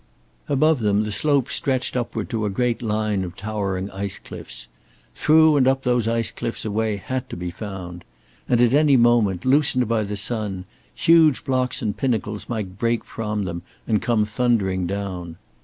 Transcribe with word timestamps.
Above 0.49 0.79
them 0.79 1.03
the 1.03 1.11
slopes 1.11 1.53
stretched 1.53 1.95
upward 1.95 2.27
to 2.27 2.43
a 2.43 2.49
great 2.49 2.81
line 2.81 3.23
of 3.23 3.35
towering 3.35 3.87
ice 3.91 4.17
cliffs. 4.17 4.67
Through 5.13 5.57
and 5.57 5.67
up 5.67 5.83
those 5.83 6.07
ice 6.07 6.31
cliffs 6.31 6.65
a 6.65 6.71
way 6.71 6.97
had 6.97 7.29
to 7.29 7.37
be 7.37 7.51
found. 7.51 8.03
And 8.49 8.59
at 8.61 8.73
any 8.73 8.97
moment, 8.97 9.45
loosened 9.45 9.87
by 9.87 10.01
the 10.01 10.17
sun, 10.17 10.65
huge 10.95 11.43
blocks 11.45 11.83
and 11.83 11.95
pinnacles 11.95 12.49
might 12.49 12.79
break 12.79 13.03
from 13.03 13.43
them 13.45 13.61
and 13.87 14.01
come 14.01 14.25
thundering 14.25 14.87
down. 14.87 15.37